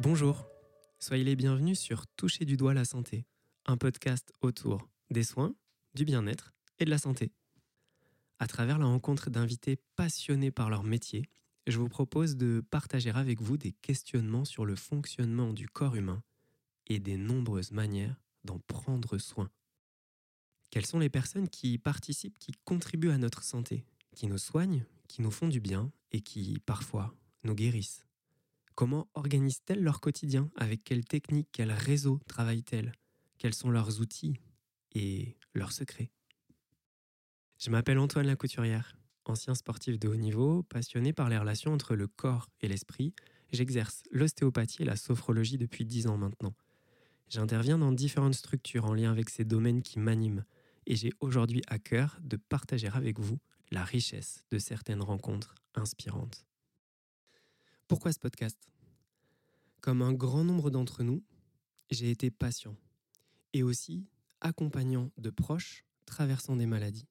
Bonjour, 0.00 0.46
soyez 1.00 1.24
les 1.24 1.34
bienvenus 1.34 1.80
sur 1.80 2.06
Toucher 2.06 2.44
du 2.44 2.56
doigt 2.56 2.72
la 2.72 2.84
santé, 2.84 3.26
un 3.66 3.76
podcast 3.76 4.32
autour 4.42 4.88
des 5.10 5.24
soins, 5.24 5.56
du 5.94 6.04
bien-être 6.04 6.54
et 6.78 6.84
de 6.84 6.90
la 6.90 6.98
santé. 6.98 7.32
À 8.38 8.46
travers 8.46 8.78
la 8.78 8.84
rencontre 8.84 9.28
d'invités 9.28 9.76
passionnés 9.96 10.52
par 10.52 10.70
leur 10.70 10.84
métier, 10.84 11.24
je 11.66 11.80
vous 11.80 11.88
propose 11.88 12.36
de 12.36 12.62
partager 12.70 13.10
avec 13.10 13.40
vous 13.40 13.56
des 13.56 13.72
questionnements 13.72 14.44
sur 14.44 14.64
le 14.64 14.76
fonctionnement 14.76 15.52
du 15.52 15.66
corps 15.66 15.96
humain 15.96 16.22
et 16.86 17.00
des 17.00 17.16
nombreuses 17.16 17.72
manières 17.72 18.22
d'en 18.44 18.60
prendre 18.60 19.18
soin. 19.18 19.50
Quelles 20.70 20.86
sont 20.86 21.00
les 21.00 21.10
personnes 21.10 21.48
qui 21.48 21.76
participent, 21.76 22.38
qui 22.38 22.52
contribuent 22.64 23.10
à 23.10 23.18
notre 23.18 23.42
santé, 23.42 23.84
qui 24.14 24.28
nous 24.28 24.38
soignent, 24.38 24.84
qui 25.08 25.22
nous 25.22 25.32
font 25.32 25.48
du 25.48 25.58
bien 25.58 25.90
et 26.12 26.20
qui, 26.20 26.60
parfois, 26.64 27.16
nous 27.42 27.56
guérissent? 27.56 28.07
Comment 28.78 29.08
organisent-elles 29.14 29.82
leur 29.82 30.00
quotidien? 30.00 30.52
Avec 30.54 30.84
quelles 30.84 31.04
techniques, 31.04 31.48
quels 31.50 31.72
réseaux 31.72 32.20
travaillent-elles? 32.28 32.92
Quels 33.36 33.54
sont 33.54 33.70
leurs 33.70 34.00
outils 34.00 34.38
et 34.94 35.36
leurs 35.52 35.72
secrets? 35.72 36.12
Je 37.58 37.70
m'appelle 37.70 37.98
Antoine 37.98 38.28
Lacouturière, 38.28 38.96
ancien 39.24 39.56
sportif 39.56 39.98
de 39.98 40.06
haut 40.06 40.14
niveau, 40.14 40.62
passionné 40.62 41.12
par 41.12 41.28
les 41.28 41.36
relations 41.36 41.72
entre 41.72 41.96
le 41.96 42.06
corps 42.06 42.46
et 42.60 42.68
l'esprit. 42.68 43.14
J'exerce 43.50 44.04
l'ostéopathie 44.12 44.82
et 44.82 44.86
la 44.86 44.94
sophrologie 44.94 45.58
depuis 45.58 45.84
dix 45.84 46.06
ans 46.06 46.16
maintenant. 46.16 46.54
J'interviens 47.28 47.78
dans 47.78 47.90
différentes 47.90 48.36
structures 48.36 48.84
en 48.84 48.94
lien 48.94 49.10
avec 49.10 49.28
ces 49.28 49.44
domaines 49.44 49.82
qui 49.82 49.98
m'animent 49.98 50.44
et 50.86 50.94
j'ai 50.94 51.10
aujourd'hui 51.18 51.62
à 51.66 51.80
cœur 51.80 52.16
de 52.22 52.36
partager 52.36 52.86
avec 52.86 53.18
vous 53.18 53.40
la 53.72 53.82
richesse 53.82 54.44
de 54.52 54.60
certaines 54.60 55.02
rencontres 55.02 55.56
inspirantes. 55.74 56.44
Pourquoi 57.88 58.12
ce 58.12 58.18
podcast? 58.18 58.58
Comme 59.80 60.02
un 60.02 60.12
grand 60.12 60.44
nombre 60.44 60.70
d'entre 60.70 61.02
nous, 61.02 61.24
j'ai 61.90 62.10
été 62.10 62.30
patient 62.30 62.76
et 63.54 63.62
aussi 63.62 64.06
accompagnant 64.42 65.10
de 65.16 65.30
proches 65.30 65.86
traversant 66.04 66.54
des 66.54 66.66
maladies. 66.66 67.08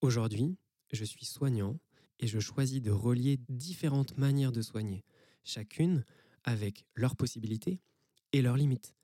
Aujourd'hui, 0.00 0.56
je 0.90 1.04
suis 1.04 1.26
soignant 1.26 1.78
et 2.18 2.26
je 2.26 2.40
choisis 2.40 2.80
de 2.80 2.90
relier 2.90 3.38
différentes 3.50 4.16
manières 4.16 4.52
de 4.52 4.62
soigner, 4.62 5.04
chacune 5.44 6.02
avec 6.44 6.86
leurs 6.94 7.14
possibilités 7.14 7.78
et 8.32 8.40
leurs 8.40 8.56
limites, 8.56 8.94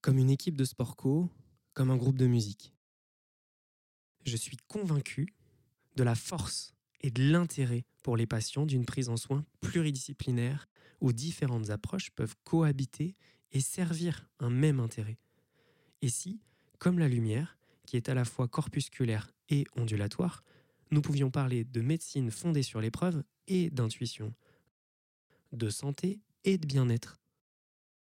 comme 0.00 0.18
une 0.18 0.30
équipe 0.30 0.56
de 0.56 0.64
sport 0.64 0.94
co, 0.94 1.28
comme 1.72 1.90
un 1.90 1.96
groupe 1.96 2.18
de 2.18 2.28
musique. 2.28 2.72
Je 4.24 4.36
suis 4.36 4.58
convaincu 4.68 5.34
de 5.96 6.04
la 6.04 6.14
force 6.14 6.76
et 7.04 7.10
de 7.10 7.22
l'intérêt 7.30 7.84
pour 8.02 8.16
les 8.16 8.26
patients 8.26 8.64
d'une 8.64 8.86
prise 8.86 9.10
en 9.10 9.18
soins 9.18 9.44
pluridisciplinaire 9.60 10.70
où 11.02 11.12
différentes 11.12 11.68
approches 11.68 12.10
peuvent 12.10 12.34
cohabiter 12.44 13.14
et 13.52 13.60
servir 13.60 14.26
un 14.40 14.48
même 14.48 14.80
intérêt. 14.80 15.18
Et 16.00 16.08
si, 16.08 16.40
comme 16.78 16.98
la 16.98 17.08
lumière, 17.08 17.58
qui 17.84 17.98
est 17.98 18.08
à 18.08 18.14
la 18.14 18.24
fois 18.24 18.48
corpusculaire 18.48 19.30
et 19.50 19.66
ondulatoire, 19.76 20.42
nous 20.90 21.02
pouvions 21.02 21.30
parler 21.30 21.64
de 21.64 21.82
médecine 21.82 22.30
fondée 22.30 22.62
sur 22.62 22.80
l'épreuve 22.80 23.22
et 23.48 23.68
d'intuition, 23.68 24.32
de 25.52 25.68
santé 25.68 26.20
et 26.44 26.56
de 26.56 26.66
bien-être. 26.66 27.20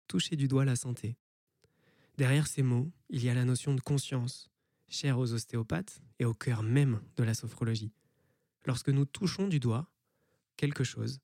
Toucher 0.10 0.36
du 0.36 0.50
doigt 0.50 0.66
la 0.66 0.76
santé. 0.76 1.16
Derrière 2.18 2.48
ces 2.48 2.64
mots, 2.64 2.92
il 3.10 3.24
y 3.24 3.30
a 3.30 3.34
la 3.34 3.46
notion 3.46 3.74
de 3.74 3.80
conscience, 3.80 4.52
chère 4.90 5.20
aux 5.20 5.32
ostéopathes 5.32 6.02
et 6.20 6.26
au 6.26 6.34
cœur 6.34 6.64
même 6.64 7.00
de 7.16 7.24
la 7.24 7.34
sophrologie. 7.34 7.94
Lorsque 8.70 8.90
nous 8.90 9.06
touchons 9.06 9.48
du 9.48 9.60
doigt 9.60 9.90
quelque 10.56 10.84
chose, 10.84 11.22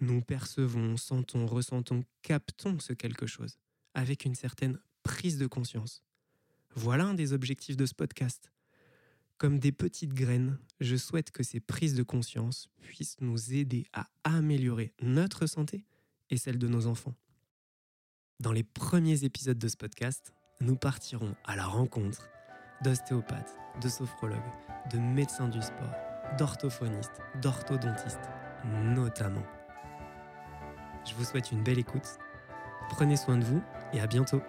nous 0.00 0.22
percevons, 0.22 0.96
sentons, 0.96 1.44
ressentons, 1.44 2.02
captons 2.22 2.78
ce 2.78 2.94
quelque 2.94 3.26
chose 3.26 3.58
avec 3.92 4.24
une 4.24 4.34
certaine 4.34 4.80
prise 5.02 5.36
de 5.36 5.46
conscience. 5.46 6.02
Voilà 6.74 7.04
un 7.04 7.12
des 7.12 7.34
objectifs 7.34 7.76
de 7.76 7.84
ce 7.84 7.92
podcast. 7.92 8.50
Comme 9.36 9.58
des 9.58 9.70
petites 9.70 10.14
graines, 10.14 10.58
je 10.80 10.96
souhaite 10.96 11.30
que 11.30 11.42
ces 11.42 11.60
prises 11.60 11.92
de 11.92 12.02
conscience 12.02 12.70
puissent 12.80 13.20
nous 13.20 13.52
aider 13.52 13.84
à 13.92 14.08
améliorer 14.24 14.94
notre 15.02 15.44
santé 15.44 15.84
et 16.30 16.38
celle 16.38 16.56
de 16.56 16.68
nos 16.68 16.86
enfants. 16.86 17.16
Dans 18.40 18.52
les 18.52 18.64
premiers 18.64 19.24
épisodes 19.24 19.58
de 19.58 19.68
ce 19.68 19.76
podcast, 19.76 20.32
nous 20.62 20.76
partirons 20.76 21.36
à 21.44 21.54
la 21.54 21.66
rencontre 21.66 22.30
d'ostéopathes, 22.82 23.54
de 23.82 23.90
sophrologues, 23.90 24.40
de 24.90 24.96
médecins 24.96 25.48
du 25.48 25.60
sport, 25.60 26.07
d'orthophonistes, 26.36 27.20
d'orthodontistes, 27.40 28.30
notamment. 28.82 29.44
Je 31.04 31.14
vous 31.14 31.24
souhaite 31.24 31.52
une 31.52 31.62
belle 31.62 31.78
écoute. 31.78 32.18
Prenez 32.90 33.16
soin 33.16 33.36
de 33.36 33.44
vous 33.44 33.62
et 33.92 34.00
à 34.00 34.06
bientôt. 34.06 34.42